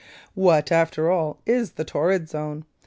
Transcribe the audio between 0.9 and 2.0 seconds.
all, is the